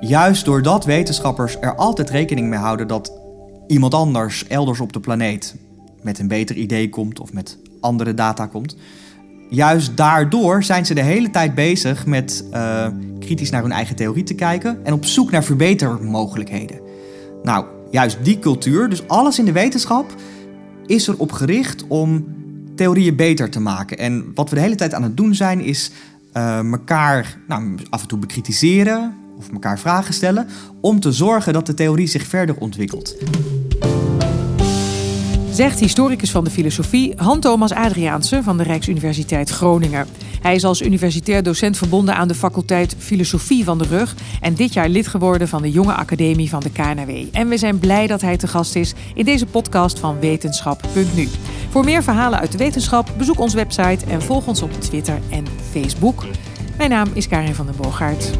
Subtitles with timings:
[0.00, 3.12] Juist doordat wetenschappers er altijd rekening mee houden dat
[3.66, 5.54] iemand anders elders op de planeet
[6.02, 8.76] met een beter idee komt of met andere data komt.
[9.50, 12.86] Juist daardoor zijn ze de hele tijd bezig met uh,
[13.18, 16.80] kritisch naar hun eigen theorie te kijken en op zoek naar verbetermogelijkheden.
[17.42, 20.14] Nou, juist die cultuur, dus alles in de wetenschap,
[20.86, 22.26] is erop gericht om
[22.76, 23.98] theorieën beter te maken.
[23.98, 25.90] En wat we de hele tijd aan het doen zijn, is
[26.36, 30.48] uh, elkaar nou, af en toe bekritiseren of elkaar vragen stellen
[30.80, 33.16] om te zorgen dat de theorie zich verder ontwikkelt.
[35.52, 40.06] Zegt historicus van de filosofie Han-Thomas Adriaanse van de Rijksuniversiteit Groningen.
[40.40, 44.72] Hij is als universitair docent verbonden aan de faculteit Filosofie van de Rug en dit
[44.72, 47.10] jaar lid geworden van de Jonge Academie van de KNW.
[47.32, 51.28] En we zijn blij dat hij te gast is in deze podcast van Wetenschap.nu.
[51.70, 55.44] Voor meer verhalen uit de wetenschap bezoek onze website en volg ons op Twitter en
[55.70, 56.24] Facebook.
[56.80, 58.30] Mijn naam is Karin van den Boogaard.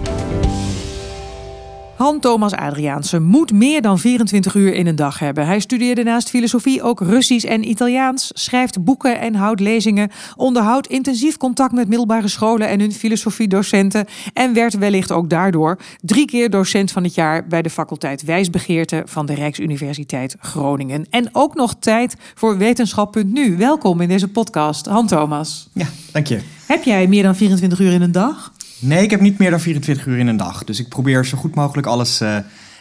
[2.01, 5.47] Han-Thomas Adriaanse moet meer dan 24 uur in een dag hebben.
[5.47, 11.37] Hij studeerde naast filosofie ook Russisch en Italiaans, schrijft boeken en houdt lezingen, onderhoudt intensief
[11.37, 16.93] contact met middelbare scholen en hun filosofiedocenten en werd wellicht ook daardoor drie keer docent
[16.93, 21.07] van het jaar bij de faculteit Wijsbegeerte van de Rijksuniversiteit Groningen.
[21.11, 23.57] En ook nog tijd voor Wetenschap.nu.
[23.57, 25.69] Welkom in deze podcast, Han-Thomas.
[25.73, 26.41] Ja, dank je.
[26.67, 28.53] Heb jij meer dan 24 uur in een dag?
[28.81, 30.65] Nee, ik heb niet meer dan 24 uur in een dag.
[30.65, 32.37] Dus ik probeer zo goed mogelijk alles uh,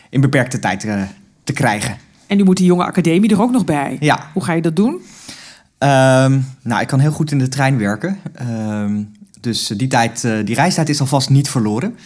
[0.10, 1.02] in beperkte tijd uh,
[1.44, 1.98] te krijgen.
[2.28, 3.98] En nu moet die jonge academie er ook nog bij.
[4.00, 4.30] Ja.
[4.34, 4.94] Hoe ga je dat doen?
[4.94, 8.18] Um, nou, ik kan heel goed in de trein werken.
[8.42, 11.98] Um, dus die, tijd, uh, die reistijd is alvast niet verloren.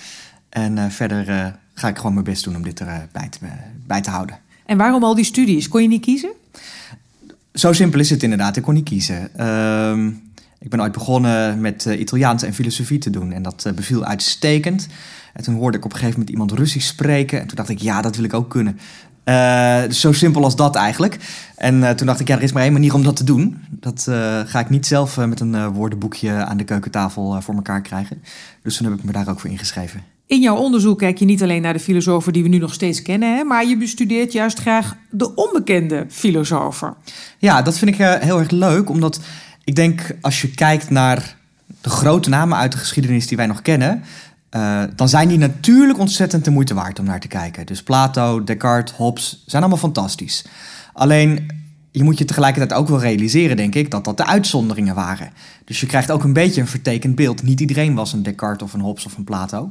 [0.50, 3.40] En verder ga ik gewoon mijn best doen om dit erbij te,
[3.88, 4.40] bij te houden.
[4.66, 5.68] En waarom al die studies?
[5.68, 6.32] Kon je niet kiezen?
[7.54, 8.58] Zo simpel is het inderdaad.
[8.58, 9.48] Ik kon niet kiezen.
[9.48, 10.33] Um,
[10.64, 14.06] ik ben ooit begonnen met uh, Italiaans en filosofie te doen en dat uh, beviel
[14.06, 14.88] uitstekend.
[15.34, 17.80] En toen hoorde ik op een gegeven moment iemand Russisch spreken en toen dacht ik,
[17.80, 18.80] ja, dat wil ik ook kunnen.
[19.26, 21.18] Uh, dus zo simpel als dat eigenlijk.
[21.56, 23.62] En toen dacht ik, ja, er is maar één manier om dat te doen.
[23.70, 24.04] Dat
[24.46, 28.22] ga ik niet zelf met een woordenboekje aan de keukentafel voor elkaar krijgen.
[28.64, 30.02] Dus toen heb ik me daar ook voor ingeschreven.
[30.26, 33.02] In jouw onderzoek kijk je niet alleen naar de filosofen die we nu nog steeds
[33.02, 36.94] kennen, hè, maar je bestudeert juist graag de onbekende filosofen.
[37.38, 39.20] Ja, dat vind ik heel erg leuk, omdat
[39.64, 41.36] ik denk als je kijkt naar
[41.82, 44.04] de grote namen uit de geschiedenis die wij nog kennen,
[44.52, 47.66] uh, dan zijn die natuurlijk ontzettend de moeite waard om naar te kijken.
[47.66, 50.46] Dus Plato, Descartes, Hobbes zijn allemaal fantastisch.
[50.94, 55.32] Alleen je moet je tegelijkertijd ook wel realiseren, denk ik, dat dat de uitzonderingen waren.
[55.66, 57.44] Dus je krijgt ook een beetje een vertekend beeld.
[57.44, 59.70] Niet iedereen was een Descartes of een Hobbes of een Plato.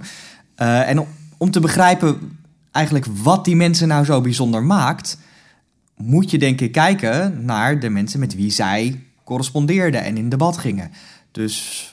[0.58, 2.38] Uh, en om, om te begrijpen
[2.70, 5.18] eigenlijk wat die mensen nou zo bijzonder maakt,
[5.96, 10.58] moet je denk ik kijken naar de mensen met wie zij correspondeerden en in debat
[10.58, 10.90] gingen.
[11.30, 11.86] Dus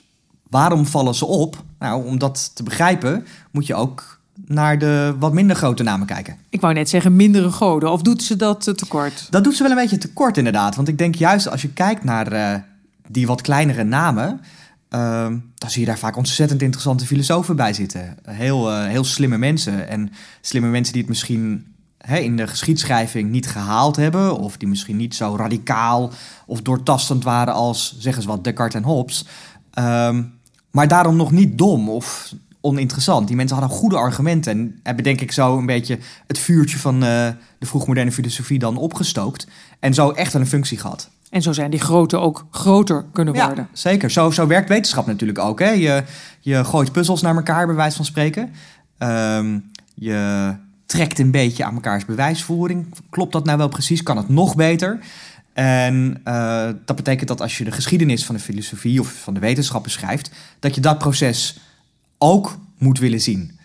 [0.50, 1.64] waarom vallen ze op?
[1.80, 6.36] Nou, om dat te begrijpen moet je ook naar de wat minder grote namen kijken.
[6.50, 9.28] Ik wou net zeggen mindere goden, of doet ze dat eh, tekort?
[9.30, 10.76] Dat doet ze wel een beetje tekort inderdaad.
[10.76, 12.56] Want ik denk juist als je kijkt naar uh,
[13.08, 14.42] die wat kleinere namen...
[14.96, 18.18] Uh, dan zie je daar vaak ontzettend interessante filosofen bij zitten.
[18.24, 19.88] Heel, uh, heel slimme mensen.
[19.88, 20.12] En
[20.42, 21.66] slimme mensen die het misschien
[22.00, 26.12] hè, in de geschiedschrijving niet gehaald hebben, of die misschien niet zo radicaal
[26.46, 29.26] of doortastend waren als, zeg eens wat, Descartes en Hobbes.
[29.80, 30.34] Um,
[30.72, 33.28] maar daarom nog niet dom of oninteressant.
[33.28, 36.96] Die mensen hadden goede argumenten en hebben denk ik zo een beetje het vuurtje van
[36.96, 37.02] uh,
[37.60, 39.48] de vroegmoderne filosofie dan opgestookt.
[39.80, 41.10] En zo echt een functie gehad.
[41.30, 43.68] En zo zijn die grote ook groter kunnen worden.
[43.74, 44.12] Zeker.
[44.12, 45.60] Zo, zo werkt wetenschap natuurlijk ook.
[45.60, 45.70] Hè?
[45.70, 46.04] Je,
[46.40, 48.54] je gooit puzzels naar elkaar, bij wijze van spreken.
[49.00, 50.54] Um, je
[50.90, 52.94] trekt een beetje aan mekaars bewijsvoering.
[53.10, 54.04] Klopt dat nou wel precies?
[54.04, 55.00] Kan het nog beter?
[55.54, 59.40] En uh, dat betekent dat als je de geschiedenis van de filosofie of van de
[59.40, 61.60] wetenschap beschrijft, dat je dat proces
[62.18, 63.60] ook moet willen zien.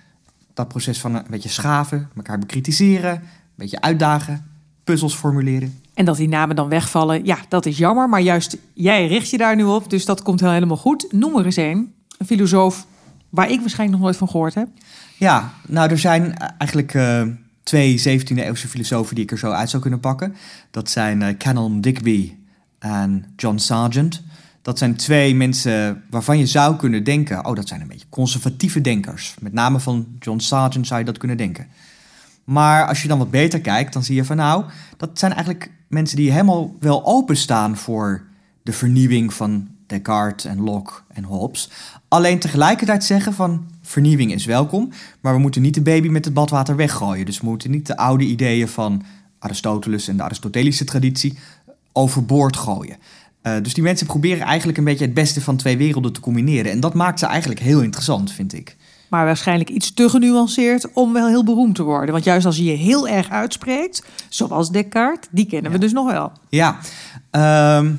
[0.54, 3.20] Dat proces van een beetje schaven, elkaar bekritiseren, een
[3.54, 4.46] beetje uitdagen,
[4.84, 5.80] puzzels formuleren.
[5.94, 8.08] En dat die namen dan wegvallen, ja, dat is jammer.
[8.08, 11.12] Maar juist jij richt je daar nu op, dus dat komt helemaal goed.
[11.12, 12.86] Noem er eens een, een filosoof
[13.28, 14.68] waar ik waarschijnlijk nog nooit van gehoord heb.
[15.24, 17.22] Ja, nou er zijn eigenlijk uh,
[17.62, 20.34] twee 17e eeuwse filosofen die ik er zo uit zou kunnen pakken.
[20.70, 22.32] Dat zijn uh, Canon Digby
[22.78, 24.22] en John Sargent.
[24.62, 27.46] Dat zijn twee mensen waarvan je zou kunnen denken...
[27.46, 29.34] oh, dat zijn een beetje conservatieve denkers.
[29.40, 31.66] Met name van John Sargent zou je dat kunnen denken.
[32.44, 34.36] Maar als je dan wat beter kijkt, dan zie je van...
[34.36, 34.64] nou,
[34.96, 38.24] dat zijn eigenlijk mensen die helemaal wel openstaan voor
[38.62, 41.70] de vernieuwing van Descartes en Locke en Hobbes.
[42.08, 46.34] Alleen tegelijkertijd zeggen van vernieuwing is welkom, maar we moeten niet de baby met het
[46.34, 47.26] badwater weggooien.
[47.26, 49.02] Dus we moeten niet de oude ideeën van
[49.38, 51.38] Aristoteles en de Aristotelische traditie
[51.92, 52.96] overboord gooien.
[53.42, 56.72] Uh, dus die mensen proberen eigenlijk een beetje het beste van twee werelden te combineren.
[56.72, 58.76] En dat maakt ze eigenlijk heel interessant, vind ik.
[59.08, 62.12] maar waarschijnlijk iets te genuanceerd om wel heel beroemd te worden.
[62.12, 66.12] Want juist als je je heel erg uitspreekt, zoals Descartes, die kennen we dus nog
[66.12, 66.32] wel.
[66.48, 66.78] Ja,
[67.30, 67.92] ehm,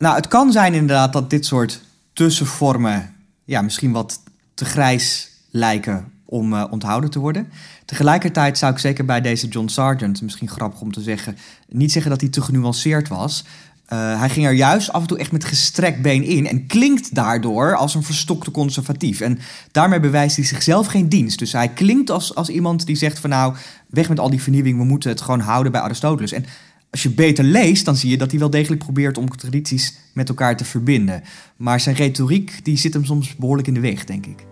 [0.00, 1.80] nou het kan zijn inderdaad dat dit soort
[2.12, 3.14] tussenvormen
[3.44, 4.20] ja, misschien wat
[4.54, 7.48] te grijs lijken om uh, onthouden te worden.
[7.84, 11.36] Tegelijkertijd zou ik zeker bij deze John Sargent, misschien grappig om te zeggen,
[11.68, 13.44] niet zeggen dat hij te genuanceerd was.
[13.92, 17.14] Uh, hij ging er juist af en toe echt met gestrekt been in en klinkt
[17.14, 19.20] daardoor als een verstokte conservatief.
[19.20, 19.38] En
[19.72, 21.38] daarmee bewijst hij zichzelf geen dienst.
[21.38, 23.54] Dus hij klinkt als, als iemand die zegt van nou,
[23.86, 26.32] weg met al die vernieuwing, we moeten het gewoon houden bij Aristoteles.
[26.32, 26.44] En
[26.90, 30.28] als je beter leest, dan zie je dat hij wel degelijk probeert om tradities met
[30.28, 31.22] elkaar te verbinden.
[31.56, 34.48] Maar zijn retoriek die zit hem soms behoorlijk in de weg, denk ik.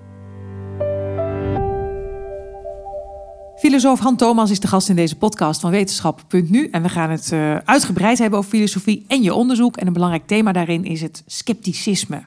[3.58, 6.69] Filosoof Han Thomas is de gast in deze podcast van Wetenschap.nu.
[6.70, 9.76] En we gaan het uh, uitgebreid hebben over filosofie en je onderzoek.
[9.76, 12.23] En een belangrijk thema daarin is het scepticisme.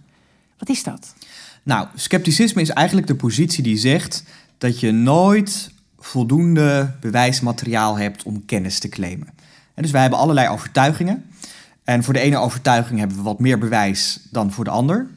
[0.57, 1.14] Wat is dat?
[1.64, 4.24] Nou, scepticisme is eigenlijk de positie die zegt
[4.57, 9.28] dat je nooit voldoende bewijsmateriaal hebt om kennis te claimen.
[9.73, 11.25] En dus wij hebben allerlei overtuigingen.
[11.83, 15.07] En voor de ene overtuiging hebben we wat meer bewijs dan voor de ander.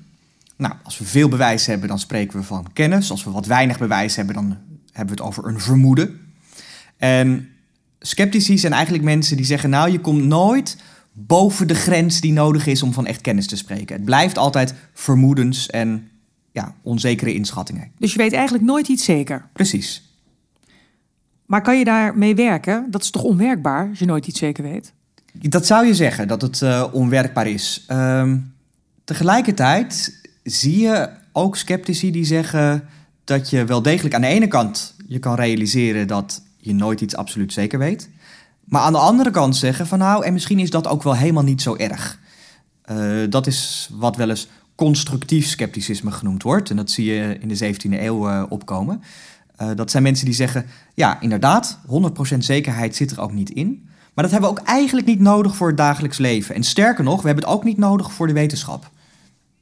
[0.57, 3.11] Nou, als we veel bewijs hebben, dan spreken we van kennis.
[3.11, 4.59] Als we wat weinig bewijs hebben, dan
[4.93, 6.21] hebben we het over een vermoeden.
[6.97, 7.49] En
[7.99, 10.77] sceptici zijn eigenlijk mensen die zeggen: Nou, je komt nooit
[11.13, 13.97] boven de grens die nodig is om van echt kennis te spreken.
[13.97, 16.09] Het blijft altijd vermoedens en
[16.53, 17.91] ja, onzekere inschattingen.
[17.99, 19.49] Dus je weet eigenlijk nooit iets zeker.
[19.53, 20.14] Precies.
[21.47, 22.87] Maar kan je daarmee werken?
[22.91, 24.93] Dat is toch onwerkbaar als je nooit iets zeker weet?
[25.33, 27.85] Dat zou je zeggen, dat het uh, onwerkbaar is.
[27.89, 28.33] Uh,
[29.05, 32.89] tegelijkertijd zie je ook sceptici die zeggen
[33.25, 37.17] dat je wel degelijk aan de ene kant je kan realiseren dat je nooit iets
[37.17, 38.09] absoluut zeker weet.
[38.65, 41.43] Maar aan de andere kant zeggen van nou, en misschien is dat ook wel helemaal
[41.43, 42.19] niet zo erg.
[42.91, 46.71] Uh, dat is wat wel eens constructief scepticisme genoemd wordt.
[46.71, 49.03] En dat zie je in de 17e eeuw uh, opkomen.
[49.63, 51.79] Uh, dat zijn mensen die zeggen, ja inderdaad,
[52.35, 53.89] 100% zekerheid zit er ook niet in.
[54.15, 56.55] Maar dat hebben we ook eigenlijk niet nodig voor het dagelijks leven.
[56.55, 58.91] En sterker nog, we hebben het ook niet nodig voor de wetenschap.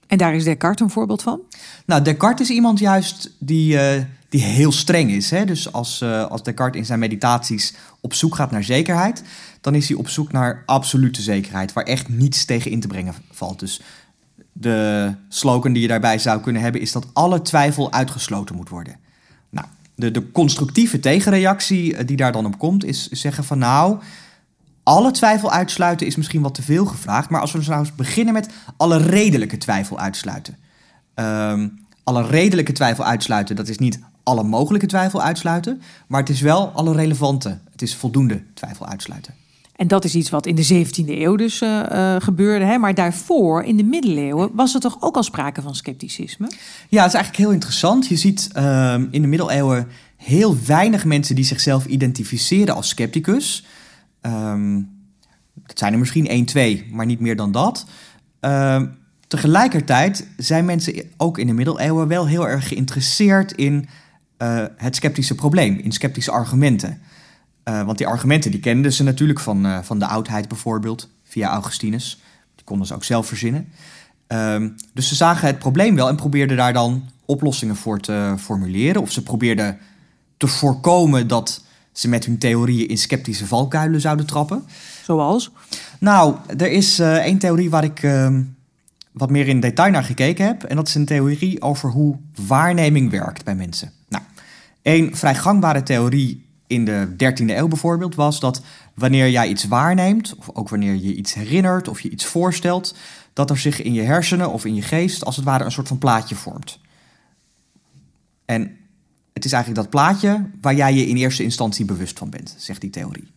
[0.07, 1.41] En daar is Descartes een voorbeeld van?
[1.87, 5.31] Nou, Descartes is iemand juist die, uh, die heel streng is.
[5.31, 5.45] Hè?
[5.45, 9.23] Dus als, uh, als Descartes in zijn meditaties op zoek gaat naar zekerheid,
[9.61, 13.15] dan is hij op zoek naar absolute zekerheid, waar echt niets tegen in te brengen
[13.31, 13.59] valt.
[13.59, 13.81] Dus
[14.53, 18.97] de slogan die je daarbij zou kunnen hebben, is dat alle twijfel uitgesloten moet worden.
[20.03, 23.99] De, de constructieve tegenreactie eh, die daar dan op komt, is zeggen van nou,
[24.83, 27.31] alle twijfel uitsluiten is misschien wat te veel gevraagd.
[27.31, 30.57] Maar als we nou eens beginnen met alle redelijke twijfel uitsluiten.
[31.15, 35.83] Um, alle redelijke twijfel uitsluiten, dat is niet alle mogelijke twijfel uitsluiten.
[36.07, 39.35] Maar het is wel alle relevante, het is voldoende twijfel uitsluiten.
[39.83, 42.65] En dat is iets wat in de 17e eeuw dus uh, uh, gebeurde.
[42.65, 42.79] Hè?
[42.79, 46.47] Maar daarvoor, in de middeleeuwen, was er toch ook al sprake van scepticisme?
[46.89, 48.07] Ja, het is eigenlijk heel interessant.
[48.07, 53.67] Je ziet uh, in de middeleeuwen heel weinig mensen die zichzelf identificeren als scepticus.
[54.21, 54.91] Um,
[55.67, 57.87] dat zijn er misschien 1, 2, maar niet meer dan dat.
[58.41, 58.83] Uh,
[59.27, 63.89] tegelijkertijd zijn mensen ook in de middeleeuwen wel heel erg geïnteresseerd in
[64.39, 67.01] uh, het sceptische probleem, in sceptische argumenten.
[67.65, 71.49] Uh, want die argumenten die kenden ze natuurlijk van, uh, van de oudheid bijvoorbeeld, via
[71.49, 72.21] Augustinus.
[72.55, 73.69] Die konden ze ook zelf verzinnen.
[74.29, 79.03] Um, dus ze zagen het probleem wel en probeerden daar dan oplossingen voor te formuleren.
[79.03, 79.79] Of ze probeerden
[80.37, 84.65] te voorkomen dat ze met hun theorieën in sceptische valkuilen zouden trappen.
[85.05, 85.51] Zoals?
[86.01, 88.39] Nou, er is uh, één theorie waar ik uh,
[89.13, 90.63] wat meer in detail naar gekeken heb.
[90.63, 93.93] En dat is een theorie over hoe waarneming werkt bij mensen.
[94.09, 94.25] Nou,
[94.83, 98.63] een vrij gangbare theorie in de 13e eeuw bijvoorbeeld was dat
[98.95, 102.95] wanneer jij iets waarneemt, of ook wanneer je iets herinnert of je iets voorstelt,
[103.33, 105.89] dat er zich in je hersenen of in je geest als het ware een soort
[105.89, 106.79] van plaatje vormt.
[108.45, 108.77] En
[109.33, 112.81] het is eigenlijk dat plaatje waar jij je in eerste instantie bewust van bent, zegt
[112.81, 113.31] die theorie.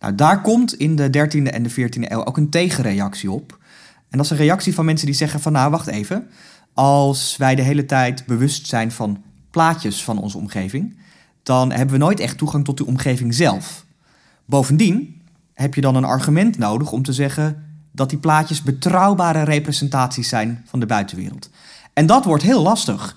[0.00, 3.58] Nou, daar komt in de 13e en de 14e eeuw ook een tegenreactie op.
[4.08, 6.28] En dat is een reactie van mensen die zeggen van nou, wacht even.
[6.74, 10.96] Als wij de hele tijd bewust zijn van plaatjes van onze omgeving,
[11.46, 13.84] dan hebben we nooit echt toegang tot de omgeving zelf.
[14.44, 15.22] Bovendien
[15.54, 20.64] heb je dan een argument nodig om te zeggen dat die plaatjes betrouwbare representaties zijn
[20.68, 21.50] van de buitenwereld.
[21.92, 23.16] En dat wordt heel lastig.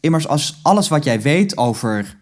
[0.00, 2.16] Immers als alles wat jij weet over,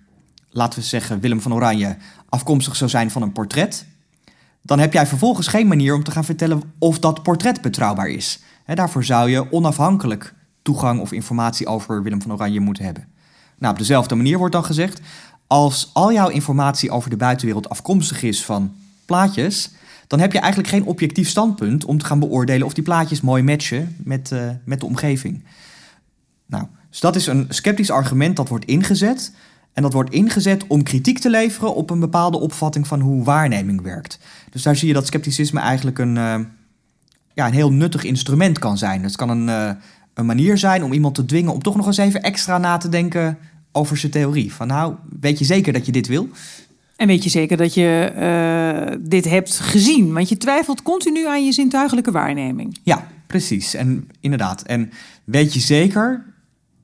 [0.51, 1.97] laten we zeggen, Willem van Oranje
[2.29, 3.87] afkomstig zou zijn van een portret,
[4.63, 8.41] dan heb jij vervolgens geen manier om te gaan vertellen of dat portret betrouwbaar is.
[8.67, 13.09] Daarvoor zou je onafhankelijk toegang of informatie over Willem van Oranje moeten hebben.
[13.61, 15.01] Nou, op dezelfde manier wordt dan gezegd,
[15.51, 18.73] als al jouw informatie over de buitenwereld afkomstig is van
[19.05, 19.71] plaatjes,
[20.07, 23.43] dan heb je eigenlijk geen objectief standpunt om te gaan beoordelen of die plaatjes mooi
[23.43, 25.45] matchen met, uh, met de omgeving.
[26.47, 29.33] Nou, Dus dat is een sceptisch argument dat wordt ingezet.
[29.73, 33.83] En dat wordt ingezet om kritiek te leveren op een bepaalde opvatting van hoe waarneming
[33.83, 34.19] werkt.
[34.51, 36.39] Dus daar zie je dat scepticisme eigenlijk een, eh,
[37.35, 39.03] ja, een heel nuttig instrument kan zijn.
[39.03, 39.71] Het kan een, eh,
[40.15, 42.89] een manier zijn om iemand te dwingen om toch nog eens even extra na te
[42.89, 43.39] denken
[43.73, 44.53] over zijn theorie.
[44.53, 46.29] Van nou, weet je zeker dat je dit wil?
[46.97, 50.13] En weet je zeker dat je eh, dit hebt gezien?
[50.13, 52.79] Want je twijfelt continu aan je zintuigelijke waarneming.
[52.83, 53.75] Ja, precies.
[53.75, 54.63] En inderdaad.
[54.63, 54.91] En
[55.25, 56.25] weet je zeker,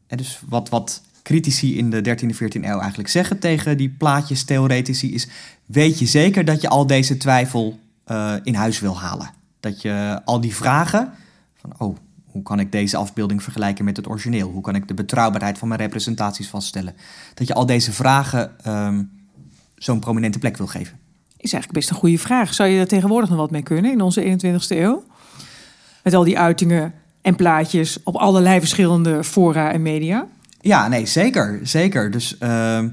[0.06, 4.44] en dus wat, wat critici in de 13e, 14e eeuw eigenlijk zeggen tegen die plaatjes
[4.44, 5.28] theoretici is:
[5.66, 9.30] weet je zeker dat je al deze twijfel uh, in huis wil halen?
[9.60, 11.12] Dat je al die vragen
[11.54, 11.96] van, oh,
[12.36, 14.50] hoe kan ik deze afbeelding vergelijken met het origineel?
[14.50, 16.94] Hoe kan ik de betrouwbaarheid van mijn representaties vaststellen?
[17.34, 19.10] Dat je al deze vragen um,
[19.74, 20.98] zo'n prominente plek wil geven.
[21.36, 22.54] Is eigenlijk best een goede vraag.
[22.54, 25.04] Zou je er tegenwoordig nog wat mee kunnen in onze 21ste eeuw?
[26.02, 30.26] Met al die uitingen en plaatjes op allerlei verschillende fora en media?
[30.60, 31.60] Ja, nee, zeker.
[31.62, 32.10] Zeker.
[32.10, 32.84] Dus uh,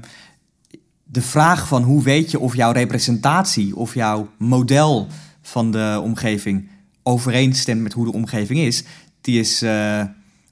[1.04, 5.06] de vraag van hoe weet je of jouw representatie of jouw model
[5.42, 6.68] van de omgeving
[7.04, 8.84] overeenstemt met hoe de omgeving is,
[9.24, 10.02] die is uh,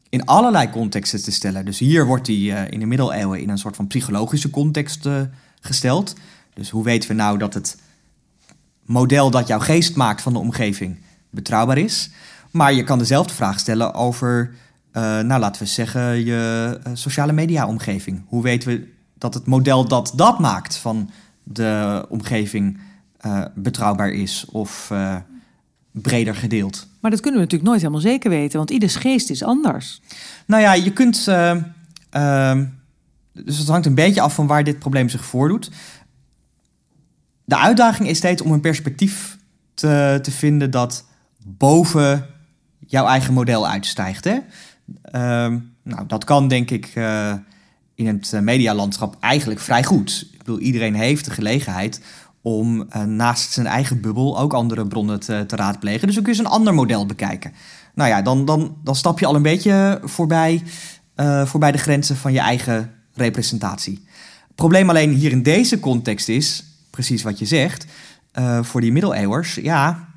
[0.09, 1.65] in allerlei contexten te stellen.
[1.65, 5.21] Dus hier wordt die uh, in de middeleeuwen in een soort van psychologische context uh,
[5.61, 6.15] gesteld.
[6.55, 7.81] Dus hoe weten we nou dat het
[8.85, 10.99] model dat jouw geest maakt van de omgeving
[11.31, 12.11] betrouwbaar is?
[12.51, 14.55] Maar je kan dezelfde vraag stellen over,
[14.93, 18.23] nou laten we zeggen, je sociale media omgeving.
[18.27, 18.89] Hoe weten we
[19.19, 21.11] dat het model dat dat maakt van
[21.43, 22.79] de omgeving
[23.55, 24.91] betrouwbaar is of
[25.93, 26.87] breder gedeeld.
[27.01, 30.01] Maar dat kunnen we natuurlijk nooit helemaal zeker weten, want ieders geest is anders.
[30.47, 31.27] Nou ja, je kunt.
[31.29, 31.57] Uh,
[32.17, 32.61] uh,
[33.33, 35.71] dus het hangt een beetje af van waar dit probleem zich voordoet.
[37.45, 39.39] De uitdaging is steeds om een perspectief
[39.75, 41.05] te, te vinden dat
[41.45, 42.27] boven
[42.87, 44.25] jouw eigen model uitstijgt.
[44.25, 44.35] Hè?
[44.35, 47.35] Uh, nou, dat kan denk ik uh,
[47.95, 50.29] in het medialandschap eigenlijk vrij goed.
[50.33, 52.01] Ik bedoel, iedereen heeft de gelegenheid
[52.43, 56.07] om uh, naast zijn eigen bubbel ook andere bronnen te, raadplegen.
[56.07, 57.53] Dus ook eens een ander model bekijken.
[57.95, 60.63] Nou ja, dan, dan, dan stap je al een beetje voorbij,
[61.17, 64.05] uh, voorbij de grenzen van je eigen representatie.
[64.47, 67.87] Het probleem alleen hier in deze context is, precies wat je zegt,
[68.39, 70.09] uh, voor die middeleeuwers, ja,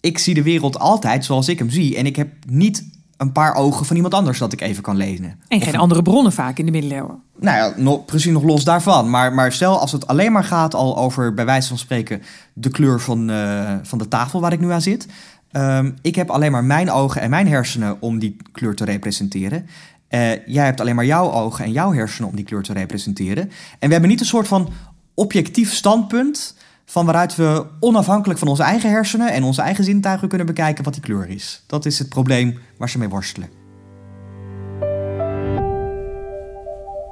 [0.00, 1.96] ik zie de wereld altijd zoals ik hem zie.
[1.96, 2.84] En ik heb niet
[3.16, 5.40] een paar ogen van iemand anders dat ik even kan lezen.
[5.48, 7.22] En geen andere bronnen vaak in de middeleeuwen.
[7.38, 9.10] Nou ja, nog, precies nog los daarvan.
[9.10, 12.68] Maar, maar stel als het alleen maar gaat al over, bij wijze van spreken, de
[12.68, 15.06] kleur van, uh, van de tafel waar ik nu aan zit.
[15.52, 19.66] Um, ik heb alleen maar mijn ogen en mijn hersenen om die kleur te representeren.
[20.10, 23.50] Uh, jij hebt alleen maar jouw ogen en jouw hersenen om die kleur te representeren.
[23.78, 24.68] En we hebben niet een soort van
[25.14, 30.46] objectief standpunt van waaruit we onafhankelijk van onze eigen hersenen en onze eigen zintuigen kunnen
[30.46, 31.62] bekijken wat die kleur is.
[31.66, 33.48] Dat is het probleem waar ze mee worstelen.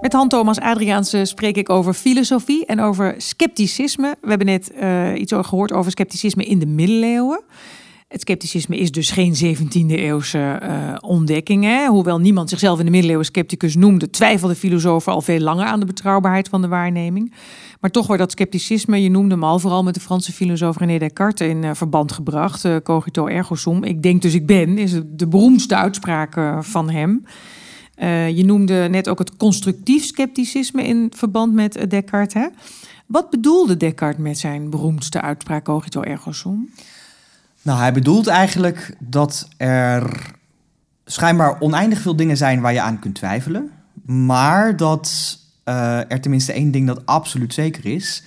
[0.01, 4.17] Met Han-Thomas Adriaanse spreek ik over filosofie en over scepticisme.
[4.21, 7.43] We hebben net uh, iets gehoord over scepticisme in de middeleeuwen.
[8.13, 11.65] Het scepticisme is dus geen 17e eeuwse uh, ontdekking.
[11.65, 11.87] Hè?
[11.87, 15.87] Hoewel niemand zichzelf in de middeleeuwen scepticus noemde, twijfelden filosofen al veel langer aan de
[15.87, 17.35] betrouwbaarheid van de waarneming.
[17.81, 20.99] Maar toch wordt dat scepticisme, je noemde hem al, vooral met de Franse filosoof René
[20.99, 22.65] Descartes in uh, verband gebracht.
[22.65, 23.85] Uh, cogito ergo sum.
[23.85, 27.25] Ik denk dus ik ben, is de beroemdste uitspraak van hem.
[28.35, 32.43] je noemde net ook het constructief scepticisme in verband met Descartes.
[32.43, 32.47] Hè?
[33.07, 36.69] Wat bedoelde Descartes met zijn beroemdste uitspraak cogito ergo sum?
[37.63, 40.31] Nou, hij bedoelt eigenlijk dat er
[41.05, 43.71] schijnbaar oneindig veel dingen zijn waar je aan kunt twijfelen.
[44.05, 48.23] Maar dat uh, er tenminste één ding dat absoluut zeker is.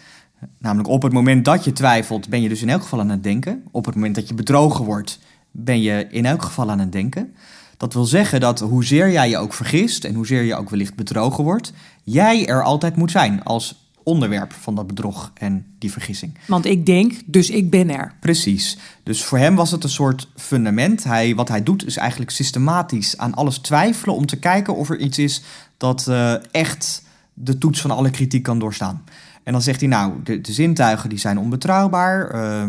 [0.58, 3.24] Namelijk op het moment dat je twijfelt, ben je dus in elk geval aan het
[3.24, 3.64] denken.
[3.72, 5.20] Op het moment dat je bedrogen wordt,
[5.52, 7.34] ben je in elk geval aan het denken.
[7.78, 11.44] Dat wil zeggen dat hoezeer jij je ook vergist en hoezeer je ook wellicht bedrogen
[11.44, 11.74] wordt,
[12.04, 16.38] jij er altijd moet zijn als onderwerp van dat bedrog en die vergissing.
[16.48, 18.14] Want ik denk, dus ik ben er.
[18.20, 18.78] Precies.
[19.04, 21.04] Dus voor hem was het een soort fundament.
[21.04, 24.98] Hij, wat hij doet is eigenlijk systematisch aan alles twijfelen om te kijken of er
[24.98, 25.42] iets is
[25.78, 29.04] dat uh, echt de toets van alle kritiek kan doorstaan.
[29.44, 32.36] En dan zegt hij, nou, de, de zintuigen die zijn onbetrouwbaar.
[32.36, 32.64] Uh,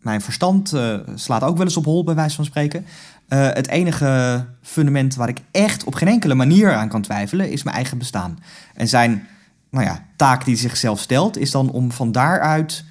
[0.00, 2.86] mijn verstand uh, slaat ook wel eens op hol, bij wijze van spreken.
[3.28, 7.76] het enige fundament waar ik echt op geen enkele manier aan kan twijfelen, is mijn
[7.76, 8.38] eigen bestaan.
[8.74, 9.26] En zijn
[9.70, 12.84] nou ja, taak die zichzelf stelt, is dan om van daaruit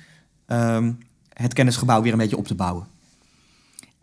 [0.48, 0.98] um,
[1.34, 2.88] het kennisgebouw weer een beetje op te bouwen.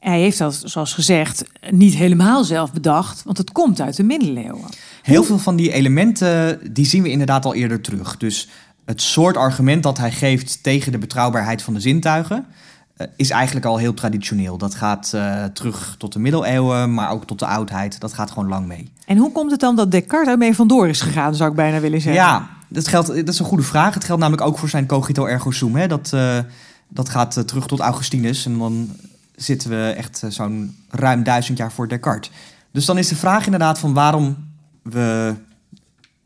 [0.01, 4.69] Hij heeft dat, zoals gezegd, niet helemaal zelf bedacht, want het komt uit de middeleeuwen.
[5.03, 8.17] Heel veel van die elementen die zien we inderdaad al eerder terug.
[8.17, 8.49] Dus
[8.85, 12.47] het soort argument dat hij geeft tegen de betrouwbaarheid van de zintuigen,
[12.97, 14.59] eh, is eigenlijk al heel traditioneel.
[14.59, 18.01] Dat gaat uh, terug tot de middeleeuwen, maar ook tot de oudheid.
[18.01, 18.93] Dat gaat gewoon lang mee.
[19.07, 22.01] En hoe komt het dan dat Descartes ermee vandoor is gegaan, zou ik bijna willen
[22.01, 22.23] zeggen?
[22.23, 23.95] Ja, dat, geldt, dat is een goede vraag.
[23.95, 25.77] Het geldt namelijk ook voor zijn cogito ergo sum.
[25.77, 25.87] Hè?
[25.87, 26.39] Dat, uh,
[26.89, 28.47] dat gaat terug tot Augustinus.
[28.47, 28.97] En dan
[29.37, 32.31] zitten we echt zo'n ruim duizend jaar voor Descartes.
[32.71, 34.37] Dus dan is de vraag inderdaad van waarom
[34.83, 35.35] we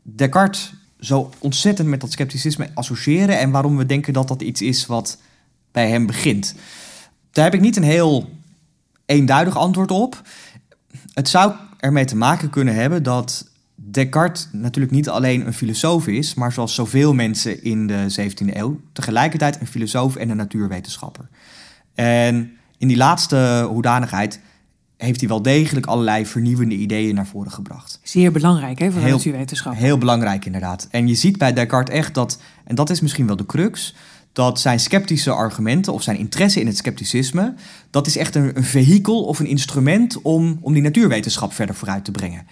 [0.03, 4.85] Descartes zo ontzettend met dat scepticisme associëren en waarom we denken dat dat iets is
[4.85, 5.17] wat
[5.71, 6.55] bij hem begint.
[7.31, 8.29] Daar heb ik niet een heel
[9.05, 10.21] eenduidig antwoord op.
[11.13, 13.48] Het zou ermee te maken kunnen hebben dat
[13.91, 18.79] Descartes natuurlijk niet alleen een filosoof is, maar zoals zoveel mensen in de 17e eeuw,
[18.93, 21.27] tegelijkertijd een filosoof en een natuurwetenschapper.
[21.95, 24.39] En in die laatste hoedanigheid
[24.97, 27.99] heeft hij wel degelijk allerlei vernieuwende ideeën naar voren gebracht.
[28.03, 29.75] Zeer belangrijk hè, voor de natuurwetenschap.
[29.75, 30.87] Heel belangrijk inderdaad.
[30.91, 33.95] En je ziet bij Descartes echt dat, en dat is misschien wel de crux,
[34.33, 37.53] dat zijn sceptische argumenten of zijn interesse in het scepticisme,
[37.89, 42.05] dat is echt een, een vehikel of een instrument om, om die natuurwetenschap verder vooruit
[42.05, 42.47] te brengen.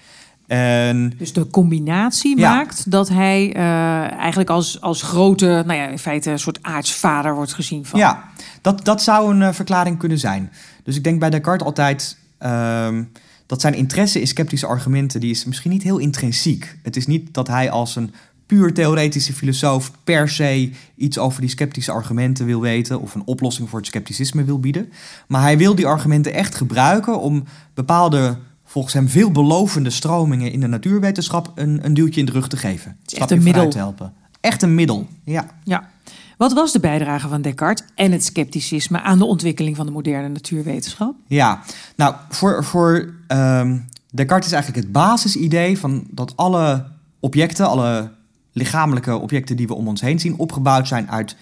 [0.47, 5.99] En, dus de combinatie maakt dat hij uh, eigenlijk als, als grote, nou ja, in
[5.99, 7.99] feite een soort aartsvader wordt gezien van.
[7.99, 8.23] Ja,
[8.61, 10.51] dat, dat zou een uh, verklaring kunnen zijn.
[10.83, 13.11] Dus ik denk bij Descartes altijd um,
[13.45, 16.77] dat zijn interesse in sceptische argumenten, die is misschien niet heel intrinsiek.
[16.83, 18.13] Het is niet dat hij als een
[18.45, 23.69] puur theoretische filosoof per se iets over die sceptische argumenten wil weten of een oplossing
[23.69, 24.91] voor het scepticisme wil bieden.
[25.27, 30.67] Maar hij wil die argumenten echt gebruiken om bepaalde, volgens hem veelbelovende stromingen in de
[30.67, 32.97] natuurwetenschap een, een duwtje in de rug te geven.
[33.01, 33.69] Het is echt een middel.
[33.69, 34.13] Te helpen.
[34.41, 35.45] Echt een middel, ja.
[35.63, 35.89] Ja.
[36.37, 40.27] Wat was de bijdrage van Descartes en het scepticisme aan de ontwikkeling van de moderne
[40.27, 41.15] natuurwetenschap?
[41.27, 41.61] Ja,
[41.95, 46.85] nou, voor, voor um, Descartes is eigenlijk het basisidee van dat alle
[47.19, 48.11] objecten, alle
[48.51, 51.35] lichamelijke objecten die we om ons heen zien, opgebouwd zijn uit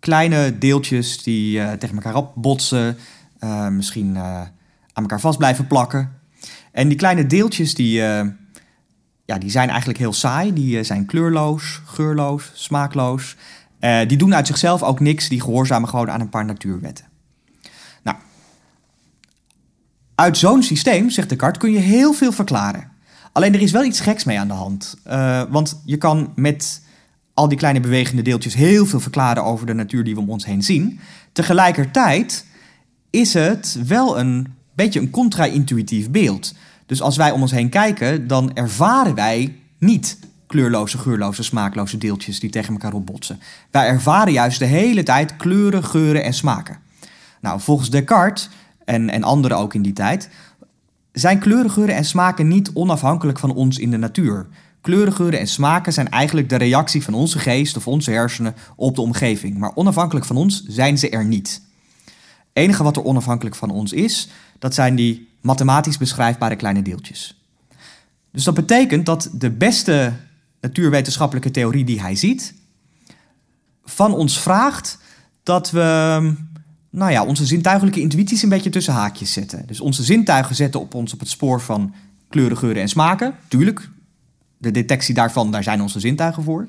[0.00, 2.96] kleine deeltjes die uh, tegen elkaar opbotsen,
[3.40, 4.40] uh, misschien uh,
[4.92, 6.20] aan elkaar vast blijven plakken.
[6.72, 7.92] En die kleine deeltjes die,
[9.24, 13.36] ja, die zijn eigenlijk heel saai, die zijn kleurloos, geurloos, smaakloos.
[14.06, 17.04] die doen uit zichzelf ook niks, die gehoorzamen gewoon aan een paar natuurwetten.
[18.02, 18.16] Nou,
[20.14, 22.90] uit zo'n systeem, zegt Descartes, kun je heel veel verklaren.
[23.32, 24.96] Alleen er is wel iets geks mee aan de hand.
[25.50, 26.82] Want je kan met
[27.34, 30.44] al die kleine bewegende deeltjes heel veel verklaren over de natuur die we om ons
[30.44, 31.00] heen zien.
[31.32, 32.46] Tegelijkertijd
[33.10, 36.54] is het wel een beetje een contra-intuïtief beeld.
[36.86, 42.40] Dus als wij om ons heen kijken, dan ervaren wij niet kleurloze, geurloze, smaakloze deeltjes
[42.40, 43.40] die tegen elkaar opbotsen.
[43.70, 46.78] Wij ervaren juist de hele tijd kleuren, geuren en smaken.
[47.40, 48.48] Nou, volgens Descartes
[48.84, 50.28] en, en anderen ook in die tijd
[51.12, 54.46] zijn kleuren, geuren en smaken niet onafhankelijk van ons in de natuur.
[54.80, 58.94] Kleuren, geuren en smaken zijn eigenlijk de reactie van onze geest of onze hersenen op
[58.94, 59.58] de omgeving.
[59.58, 61.62] Maar onafhankelijk van ons zijn ze er niet.
[62.52, 67.42] Enige wat er onafhankelijk van ons is, dat zijn die mathematisch beschrijfbare kleine deeltjes.
[68.32, 70.12] Dus dat betekent dat de beste
[70.60, 72.54] natuurwetenschappelijke theorie die hij ziet,
[73.84, 74.98] van ons vraagt
[75.42, 76.34] dat we
[76.90, 79.66] nou ja, onze zintuigelijke intuïties een beetje tussen haakjes zetten.
[79.66, 81.94] Dus onze zintuigen zetten op ons op het spoor van
[82.28, 83.34] kleuren, geuren en smaken.
[83.48, 83.88] Tuurlijk,
[84.58, 86.68] de detectie daarvan, daar zijn onze zintuigen voor.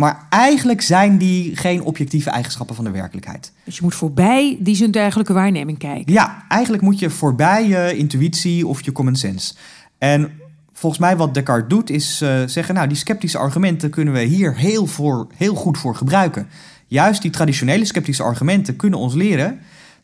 [0.00, 3.52] Maar eigenlijk zijn die geen objectieve eigenschappen van de werkelijkheid.
[3.64, 6.12] Dus je moet voorbij die zintuigelijke waarneming kijken.
[6.12, 9.54] Ja, eigenlijk moet je voorbij je intuïtie of je common sense.
[9.98, 10.30] En
[10.72, 12.74] volgens mij wat Descartes doet is uh, zeggen...
[12.74, 16.48] nou, die sceptische argumenten kunnen we hier heel, voor, heel goed voor gebruiken
[16.86, 19.60] juist die traditionele sceptische argumenten kunnen ons leren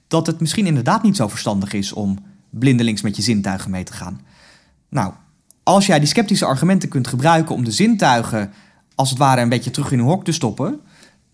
[0.08, 2.18] dat het misschien inderdaad niet zo verstandig is om
[2.50, 4.20] blindelings met je zintuigen mee te gaan.
[4.88, 5.12] Nou,
[5.62, 8.52] als jij die sceptische argumenten kunt gebruiken om de zintuigen
[8.96, 10.80] als het ware een beetje terug in hun hok te stoppen,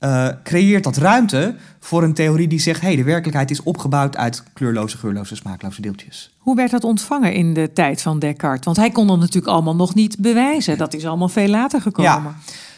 [0.00, 4.16] uh, creëert dat ruimte voor een theorie die zegt: hé, hey, de werkelijkheid is opgebouwd
[4.16, 6.34] uit kleurloze, geurloze, smaakloze deeltjes.
[6.38, 8.64] Hoe werd dat ontvangen in de tijd van Descartes?
[8.64, 10.78] Want hij kon dat natuurlijk allemaal nog niet bewijzen.
[10.78, 12.12] Dat is allemaal veel later gekomen.
[12.12, 12.34] Ja,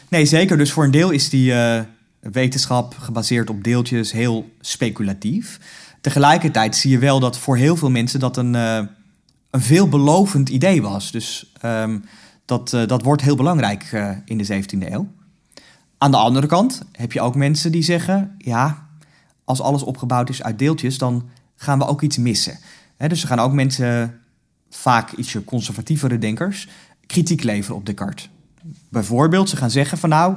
[0.07, 0.57] nee, zeker.
[0.57, 1.51] Dus voor een deel is die.
[1.51, 1.79] Uh,
[2.31, 5.59] wetenschap gebaseerd op deeltjes heel speculatief.
[6.01, 8.79] Tegelijkertijd zie je wel dat voor heel veel mensen dat een, uh,
[9.49, 11.11] een veelbelovend idee was.
[11.11, 12.03] Dus um,
[12.45, 15.07] dat, uh, dat wordt heel belangrijk uh, in de 17e eeuw.
[15.97, 18.87] Aan de andere kant heb je ook mensen die zeggen: ja,
[19.43, 22.57] als alles opgebouwd is uit deeltjes, dan gaan we ook iets missen.
[22.97, 24.19] Dus er gaan ook mensen,
[24.69, 26.67] vaak ietsje conservatievere denkers,
[27.07, 28.29] kritiek leveren op Descartes.
[28.89, 30.35] Bijvoorbeeld, ze gaan zeggen van nou,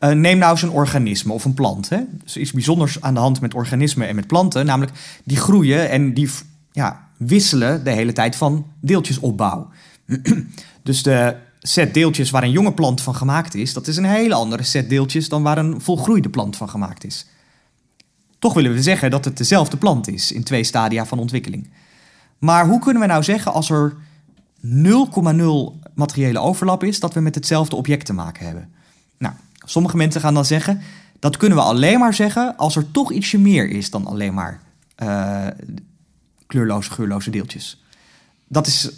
[0.00, 1.90] uh, neem nou eens een organisme of een plant.
[1.90, 4.66] Er is iets bijzonders aan de hand met organismen en met planten.
[4.66, 6.30] Namelijk, die groeien en die
[6.72, 9.68] ja, wisselen de hele tijd van deeltjesopbouw.
[10.82, 11.36] dus de
[11.68, 13.72] set deeltjes waar een jonge plant van gemaakt is...
[13.72, 17.26] dat is een hele andere set deeltjes dan waar een volgroeide plant van gemaakt is.
[18.38, 21.70] Toch willen we zeggen dat het dezelfde plant is in twee stadia van ontwikkeling.
[22.38, 23.96] Maar hoe kunnen we nou zeggen als er
[24.66, 24.70] 0,0
[25.94, 28.72] materiële overlap is, dat we met hetzelfde object te maken hebben?
[29.18, 30.80] Nou, sommige mensen gaan dan zeggen,
[31.18, 34.60] dat kunnen we alleen maar zeggen als er toch ietsje meer is dan alleen maar
[35.02, 35.46] uh,
[36.46, 37.82] kleurloze, geurloze deeltjes.
[38.48, 38.90] Dat is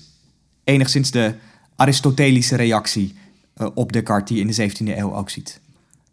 [0.65, 1.35] enigszins de
[1.81, 3.15] Aristotelische reactie
[3.57, 5.61] uh, op Descartes die je in de 17e eeuw ook ziet.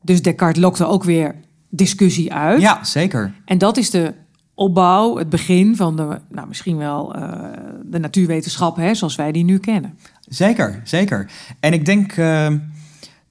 [0.01, 1.35] Dus Descartes lokte ook weer
[1.69, 2.61] discussie uit.
[2.61, 3.33] Ja, zeker.
[3.45, 4.13] En dat is de
[4.53, 7.31] opbouw, het begin van de, nou, misschien wel uh,
[7.85, 9.97] de natuurwetenschap, hè, zoals wij die nu kennen.
[10.27, 11.31] Zeker, zeker.
[11.59, 12.53] En ik denk uh,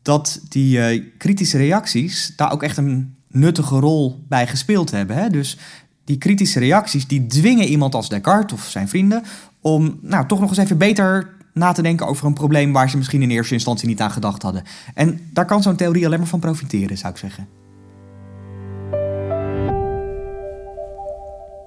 [0.03, 5.17] dat die kritische reacties daar ook echt een nuttige rol bij gespeeld hebben.
[5.17, 5.31] Hè?
[5.31, 5.59] Dus
[6.05, 9.23] die kritische reacties die dwingen iemand als Descartes of zijn vrienden
[9.61, 12.97] om nou, toch nog eens even beter na te denken over een probleem waar ze
[12.97, 14.63] misschien in eerste instantie niet aan gedacht hadden.
[14.95, 17.49] En daar kan zo'n theorie alleen maar van profiteren, zou ik zeggen.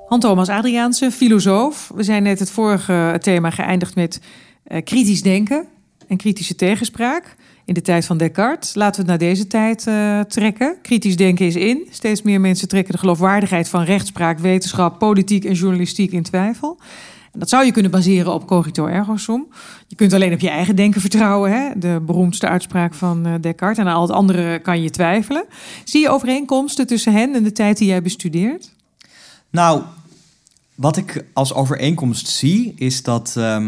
[0.08, 1.91] Han-Thomas Adriaanse, filosoof.
[1.95, 4.21] We zijn net het vorige thema geëindigd met
[4.67, 5.65] uh, kritisch denken
[6.08, 8.75] en kritische tegenspraak in de tijd van Descartes.
[8.75, 10.75] Laten we het naar deze tijd uh, trekken.
[10.82, 11.88] Kritisch denken is in.
[11.89, 16.78] Steeds meer mensen trekken de geloofwaardigheid van rechtspraak, wetenschap, politiek en journalistiek in twijfel.
[17.34, 19.48] En dat zou je kunnen baseren op cogito ergo sum.
[19.88, 21.52] Je kunt alleen op je eigen denken vertrouwen.
[21.52, 21.80] Hè?
[21.80, 23.78] De beroemdste uitspraak van uh, Descartes.
[23.78, 25.46] En aan al het andere kan je twijfelen.
[25.84, 28.72] Zie je overeenkomsten tussen hen en de tijd die jij bestudeert?
[29.50, 29.84] Nou,
[30.76, 33.65] wat ik als overeenkomst zie, is dat, uh,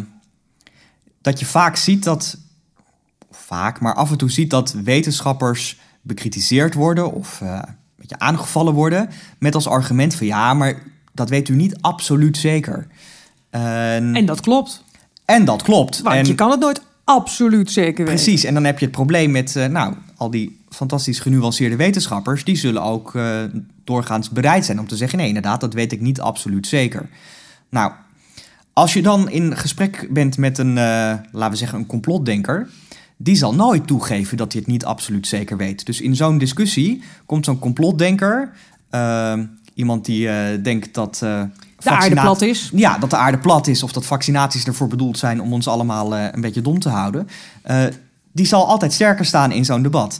[1.21, 2.37] dat je vaak ziet dat,
[3.31, 8.73] vaak, maar af en toe ziet dat wetenschappers bekritiseerd worden of uh, een beetje aangevallen
[8.73, 12.87] worden met als argument van ja, maar dat weet u niet absoluut zeker.
[13.51, 14.83] En, en dat klopt.
[15.25, 16.01] En dat klopt.
[16.01, 18.23] Want en, je kan het nooit absoluut zeker weten.
[18.23, 22.43] Precies, en dan heb je het probleem met, uh, nou, al die fantastisch genuanceerde wetenschappers,
[22.43, 23.39] die zullen ook uh,
[23.83, 27.09] doorgaans bereid zijn om te zeggen: nee, inderdaad, dat weet ik niet absoluut zeker.
[27.69, 27.91] Nou,
[28.73, 32.69] als je dan in gesprek bent met een, uh, laten we zeggen, een complotdenker,
[33.17, 35.85] die zal nooit toegeven dat hij het niet absoluut zeker weet.
[35.85, 38.51] Dus in zo'n discussie komt zo'n complotdenker,
[39.73, 40.29] iemand die
[40.61, 41.25] denkt dat.
[41.83, 42.69] De aarde plat is.
[42.73, 46.15] Ja, dat de aarde plat is of dat vaccinaties ervoor bedoeld zijn om ons allemaal
[46.15, 47.27] een beetje dom te houden.
[48.31, 50.19] die zal altijd sterker staan in zo'n debat.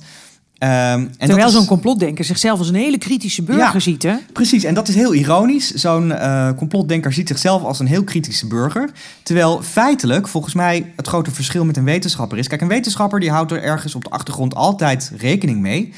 [0.63, 4.15] Um, en Terwijl zo'n complotdenker zichzelf als een hele kritische burger ja, ziet, hè?
[4.34, 5.74] Precies, en dat is heel ironisch.
[5.74, 8.89] Zo'n uh, complotdenker ziet zichzelf als een heel kritische burger.
[9.24, 12.47] Terwijl feitelijk, volgens mij, het grote verschil met een wetenschapper is...
[12.47, 15.93] Kijk, een wetenschapper die houdt er ergens op de achtergrond altijd rekening mee...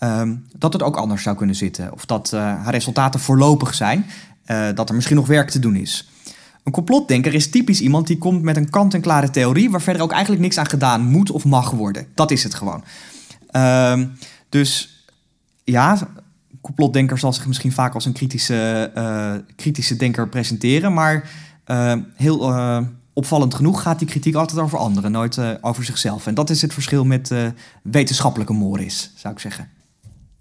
[0.00, 1.92] Um, dat het ook anders zou kunnen zitten.
[1.92, 4.06] Of dat uh, haar resultaten voorlopig zijn.
[4.46, 6.10] Uh, dat er misschien nog werk te doen is.
[6.64, 9.70] Een complotdenker is typisch iemand die komt met een kant-en-klare theorie...
[9.70, 12.06] waar verder ook eigenlijk niks aan gedaan moet of mag worden.
[12.14, 12.84] Dat is het gewoon.
[13.52, 14.12] Um,
[14.48, 14.98] dus
[15.64, 16.08] ja,
[16.60, 21.30] complotdenker zal zich misschien vaak als een kritische, uh, kritische denker presenteren, maar
[22.14, 22.54] heel
[23.12, 26.26] opvallend genoeg gaat die kritiek altijd over anderen, nooit over zichzelf.
[26.26, 27.34] En dat is het verschil met
[27.82, 29.68] wetenschappelijke moris, zou ik zeggen.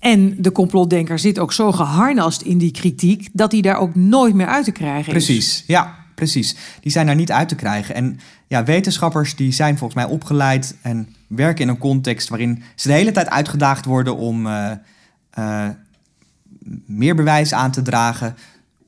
[0.05, 4.33] En de complotdenker zit ook zo geharnast in die kritiek dat hij daar ook nooit
[4.33, 5.25] meer uit te krijgen is.
[5.25, 6.55] Precies, ja, precies.
[6.81, 7.95] Die zijn daar niet uit te krijgen.
[7.95, 12.87] En ja, wetenschappers die zijn volgens mij opgeleid en werken in een context waarin ze
[12.87, 14.71] de hele tijd uitgedaagd worden om uh,
[15.39, 15.69] uh,
[16.85, 18.35] meer bewijs aan te dragen,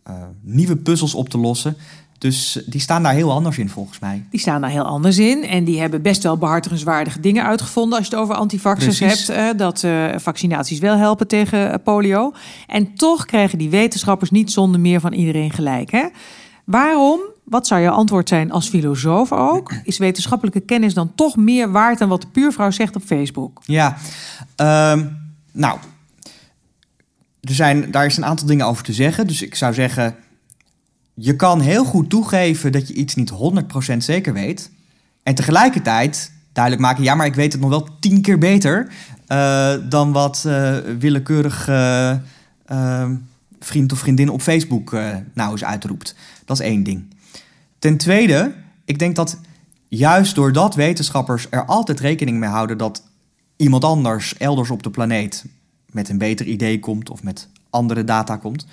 [0.09, 1.77] uh, nieuwe puzzels op te lossen.
[2.17, 4.25] Dus die staan daar heel anders in, volgens mij.
[4.29, 5.43] Die staan daar heel anders in.
[5.43, 7.97] En die hebben best wel behartigenswaardige dingen uitgevonden.
[7.97, 9.29] als je het over antivaxers hebt.
[9.29, 12.33] Uh, dat uh, vaccinaties wel helpen tegen polio.
[12.67, 15.91] En toch krijgen die wetenschappers niet zonder meer van iedereen gelijk.
[15.91, 16.07] Hè?
[16.63, 19.73] Waarom wat zou je antwoord zijn als filosoof ook?
[19.83, 23.61] Is wetenschappelijke kennis dan toch meer waard dan wat de puurvrouw zegt op Facebook?
[23.65, 23.97] Ja,
[24.91, 25.17] um,
[25.51, 25.79] nou,
[27.41, 29.27] er zijn, daar is een aantal dingen over te zeggen.
[29.27, 30.15] Dus ik zou zeggen,
[31.19, 33.31] je kan heel goed toegeven dat je iets niet
[33.93, 34.71] 100% zeker weet.
[35.23, 38.91] En tegelijkertijd duidelijk maken, ja, maar ik weet het nog wel tien keer beter
[39.27, 43.05] uh, dan wat uh, willekeurig uh,
[43.59, 44.91] vriend of vriendin op Facebook
[45.33, 46.15] nou eens uitroept.
[46.45, 47.15] Dat is één ding.
[47.79, 48.53] Ten tweede,
[48.85, 49.39] ik denk dat
[49.87, 53.03] juist doordat wetenschappers er altijd rekening mee houden dat
[53.55, 55.45] iemand anders elders op de planeet
[55.91, 58.65] met een beter idee komt of met andere data komt,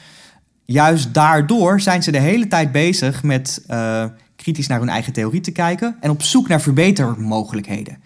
[0.64, 4.04] juist daardoor zijn ze de hele tijd bezig met uh,
[4.36, 8.02] kritisch naar hun eigen theorie te kijken en op zoek naar verbetermogelijkheden.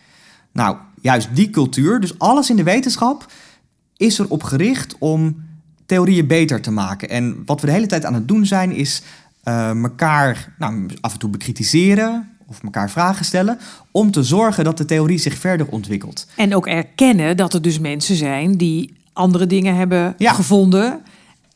[0.53, 3.33] Nou, juist die cultuur, dus alles in de wetenschap,
[3.97, 5.47] is erop gericht om
[5.87, 7.09] theorieën beter te maken.
[7.09, 9.03] En wat we de hele tijd aan het doen zijn, is
[9.45, 13.59] uh, elkaar nou, af en toe bekritiseren of elkaar vragen stellen
[13.91, 16.27] om te zorgen dat de theorie zich verder ontwikkelt.
[16.37, 20.33] En ook erkennen dat er dus mensen zijn die andere dingen hebben ja.
[20.33, 21.01] gevonden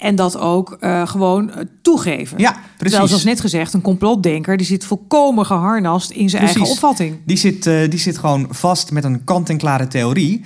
[0.02, 2.38] En dat ook uh, gewoon uh, toegeven.
[2.38, 2.76] Ja, precies.
[2.76, 4.56] Terwijl, zoals net gezegd, een complotdenker...
[4.56, 6.60] die zit volkomen geharnast in zijn Precies.
[6.60, 7.18] eigen opvatting.
[7.26, 10.44] Die zit, uh, die zit gewoon vast met een kant-en-klare theorie...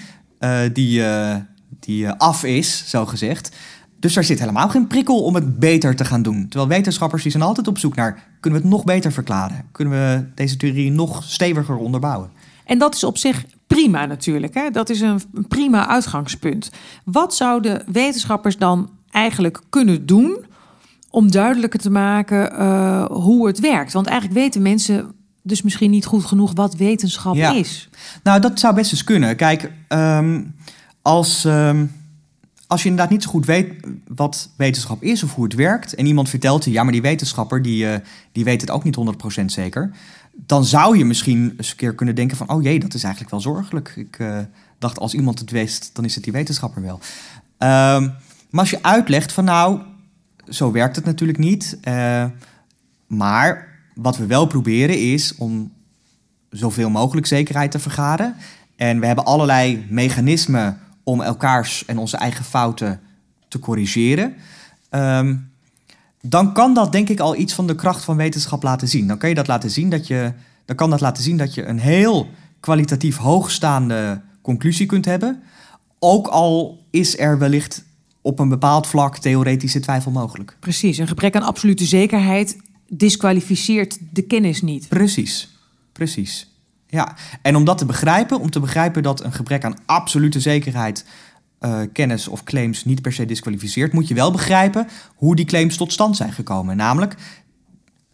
[0.72, 1.02] die,
[1.80, 3.56] die af is, zo gezegd.
[4.00, 6.48] Dus daar zit helemaal geen prikkel om het beter te gaan doen.
[6.48, 8.28] Terwijl wetenschappers die zijn altijd op zoek naar...
[8.40, 9.64] kunnen we het nog beter verklaren?
[9.72, 12.30] Kunnen we deze theorie nog steviger onderbouwen?
[12.64, 14.54] En dat is op zich prima natuurlijk.
[14.54, 14.70] Hè?
[14.70, 16.70] Dat is een prima uitgangspunt.
[17.04, 20.44] Wat zouden wetenschappers dan eigenlijk kunnen doen
[21.10, 23.92] om duidelijker te maken uh, hoe het werkt?
[23.92, 27.52] Want eigenlijk weten mensen dus misschien niet goed genoeg wat wetenschap ja.
[27.54, 27.88] is.
[28.22, 29.36] Nou, dat zou best eens kunnen.
[29.36, 30.54] Kijk, um,
[31.02, 31.92] als, um,
[32.66, 33.72] als je inderdaad niet zo goed weet
[34.06, 35.94] wat wetenschap is of hoe het werkt...
[35.94, 37.94] en iemand vertelt je, ja, maar die wetenschapper die, uh,
[38.32, 38.96] die weet het ook niet
[39.40, 39.90] 100% zeker...
[40.32, 42.50] dan zou je misschien eens een keer kunnen denken van...
[42.50, 43.92] oh jee, dat is eigenlijk wel zorgelijk.
[43.96, 44.38] Ik uh,
[44.78, 47.00] dacht, als iemand het wist, dan is het die wetenschapper wel.
[47.96, 48.14] Um,
[48.56, 49.80] maar als je uitlegt van nou,
[50.48, 51.78] zo werkt het natuurlijk niet.
[51.88, 52.24] Uh,
[53.06, 55.72] maar wat we wel proberen is om
[56.50, 58.36] zoveel mogelijk zekerheid te vergaren.
[58.76, 63.00] En we hebben allerlei mechanismen om elkaars en onze eigen fouten
[63.48, 64.34] te corrigeren.
[64.90, 65.50] Um,
[66.20, 69.06] dan kan dat denk ik al iets van de kracht van wetenschap laten zien.
[69.06, 70.32] Dan kan je dat laten zien dat je,
[70.64, 72.28] dan kan dat laten zien dat je een heel
[72.60, 75.42] kwalitatief hoogstaande conclusie kunt hebben.
[75.98, 77.84] Ook al is er wellicht
[78.26, 80.56] op een bepaald vlak theoretische twijfel mogelijk.
[80.60, 82.56] Precies, een gebrek aan absolute zekerheid
[82.88, 84.88] disqualificeert de kennis niet.
[84.88, 85.58] Precies,
[85.92, 86.50] precies.
[86.86, 91.04] Ja, en om dat te begrijpen, om te begrijpen dat een gebrek aan absolute zekerheid
[91.60, 95.76] uh, kennis of claims niet per se disqualificeert, moet je wel begrijpen hoe die claims
[95.76, 96.76] tot stand zijn gekomen.
[96.76, 97.14] Namelijk,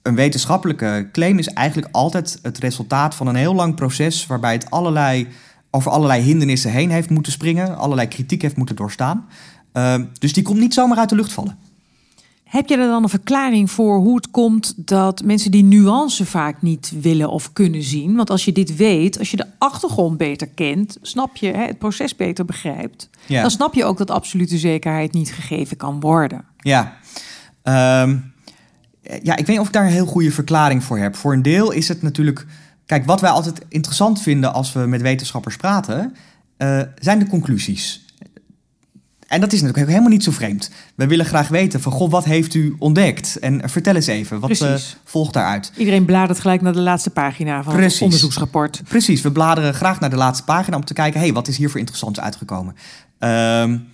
[0.02, 4.70] een wetenschappelijke claim is eigenlijk altijd het resultaat van een heel lang proces waarbij het
[4.70, 5.28] allerlei,
[5.70, 9.26] over allerlei hindernissen heen heeft moeten springen, allerlei kritiek heeft moeten doorstaan.
[9.72, 11.58] Uh, dus die komt niet zomaar uit de lucht vallen.
[12.44, 16.62] Heb je er dan een verklaring voor hoe het komt dat mensen die nuance vaak
[16.62, 18.16] niet willen of kunnen zien?
[18.16, 21.78] Want als je dit weet, als je de achtergrond beter kent, snap je hè, het
[21.78, 23.40] proces beter begrijpt, ja.
[23.40, 26.44] dan snap je ook dat absolute zekerheid niet gegeven kan worden.
[26.56, 26.96] Ja.
[28.02, 28.32] Um,
[29.22, 31.16] ja, ik weet niet of ik daar een heel goede verklaring voor heb.
[31.16, 32.46] Voor een deel is het natuurlijk.
[32.86, 36.14] Kijk, wat wij altijd interessant vinden als we met wetenschappers praten,
[36.58, 38.01] uh, zijn de conclusies.
[39.32, 40.70] En dat is natuurlijk helemaal niet zo vreemd.
[40.94, 43.38] We willen graag weten van, goh, wat heeft u ontdekt?
[43.38, 45.72] En vertel eens even, wat uh, volgt daaruit?
[45.76, 47.94] Iedereen bladert gelijk naar de laatste pagina van Precies.
[47.94, 48.82] het onderzoeksrapport.
[48.88, 51.20] Precies, we bladeren graag naar de laatste pagina om te kijken...
[51.20, 52.74] hé, hey, wat is hier voor interessants uitgekomen?
[53.18, 53.88] Um,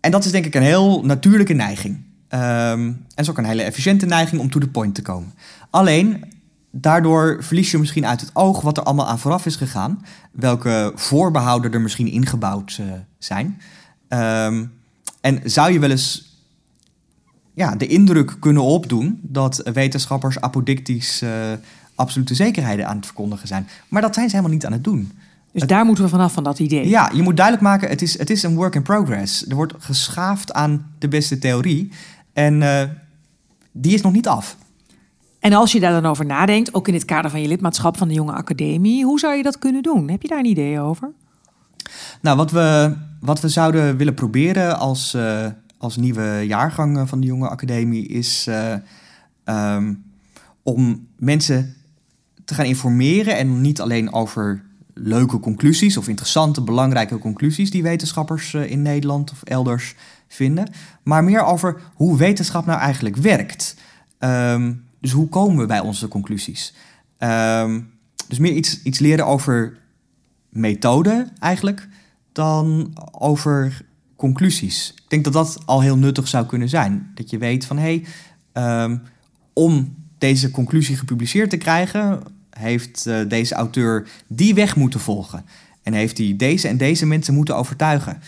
[0.00, 1.94] en dat is denk ik een heel natuurlijke neiging.
[1.94, 5.34] Um, en is ook een hele efficiënte neiging om to the point te komen.
[5.70, 6.24] Alleen,
[6.70, 8.60] daardoor verlies je misschien uit het oog...
[8.60, 10.04] wat er allemaal aan vooraf is gegaan.
[10.32, 12.86] Welke voorbehouden er misschien ingebouwd uh,
[13.18, 13.60] zijn...
[14.08, 14.72] Um,
[15.20, 16.36] en zou je wel eens
[17.54, 21.30] ja, de indruk kunnen opdoen dat wetenschappers apodictisch uh,
[21.94, 23.68] absolute zekerheden aan het verkondigen zijn.
[23.88, 25.12] Maar dat zijn ze helemaal niet aan het doen.
[25.52, 26.88] Dus het, daar moeten we vanaf van dat idee.
[26.88, 29.46] Ja, je moet duidelijk maken, het is, het is een work in progress.
[29.46, 31.92] Er wordt geschaafd aan de beste theorie.
[32.32, 32.82] En uh,
[33.72, 34.56] die is nog niet af.
[35.38, 38.08] En als je daar dan over nadenkt, ook in het kader van je lidmaatschap van
[38.08, 40.10] de Jonge Academie, hoe zou je dat kunnen doen?
[40.10, 41.12] Heb je daar een idee over?
[42.22, 45.46] Nou, wat we, wat we zouden willen proberen als, uh,
[45.78, 48.74] als nieuwe jaargang van de Jonge Academie is uh,
[49.44, 50.04] um,
[50.62, 51.74] om mensen
[52.44, 54.62] te gaan informeren en niet alleen over
[54.94, 59.94] leuke conclusies of interessante, belangrijke conclusies die wetenschappers in Nederland of elders
[60.28, 60.70] vinden,
[61.02, 63.76] maar meer over hoe wetenschap nou eigenlijk werkt.
[64.18, 66.74] Um, dus hoe komen we bij onze conclusies?
[67.18, 67.90] Um,
[68.28, 69.76] dus meer iets, iets leren over
[70.48, 71.88] methode eigenlijk
[72.32, 73.84] dan over
[74.16, 74.92] conclusies.
[74.96, 77.10] Ik denk dat dat al heel nuttig zou kunnen zijn.
[77.14, 78.02] Dat je weet van hé,
[78.52, 79.02] hey, um,
[79.52, 85.44] om deze conclusie gepubliceerd te krijgen, heeft uh, deze auteur die weg moeten volgen.
[85.82, 88.20] En heeft hij deze en deze mensen moeten overtuigen.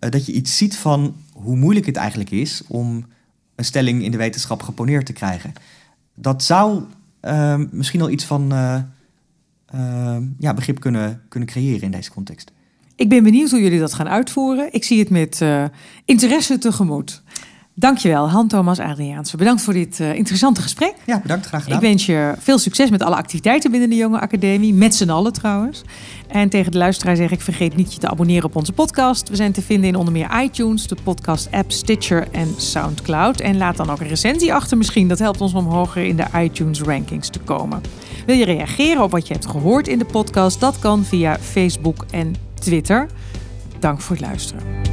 [0.00, 3.06] Uh, dat je iets ziet van hoe moeilijk het eigenlijk is om
[3.54, 5.52] een stelling in de wetenschap geponeerd te krijgen.
[6.14, 6.82] Dat zou
[7.22, 8.52] uh, misschien al iets van
[10.38, 12.52] ja, begrip kunnen, kunnen creëren in deze context.
[12.96, 14.72] Ik ben benieuwd hoe jullie dat gaan uitvoeren.
[14.72, 15.64] Ik zie het met uh,
[16.04, 17.22] interesse tegemoet.
[17.76, 19.36] Dankjewel, Han-Thomas Adriaanse.
[19.36, 20.94] Bedankt voor dit uh, interessante gesprek.
[21.06, 21.46] Ja, bedankt.
[21.46, 21.78] Graag gedaan.
[21.78, 24.74] Ik wens je veel succes met alle activiteiten binnen de Jonge Academie.
[24.74, 25.82] Met z'n allen trouwens.
[26.28, 29.28] En tegen de luisteraar zeg ik, vergeet niet je te abonneren op onze podcast.
[29.28, 33.40] We zijn te vinden in onder meer iTunes, de podcast-app Stitcher en Soundcloud.
[33.40, 35.08] En laat dan ook een recensie achter misschien.
[35.08, 37.80] Dat helpt ons om hoger in de iTunes-rankings te komen.
[38.26, 40.60] Wil je reageren op wat je hebt gehoord in de podcast?
[40.60, 43.08] Dat kan via Facebook en Twitter.
[43.78, 44.83] Dank voor het luisteren.